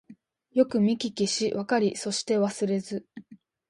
[0.53, 3.05] よくみききしわかりそしてわすれず